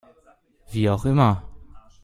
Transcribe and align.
Wie 0.71 0.89
auch 0.89 1.05
immer. 1.05 1.43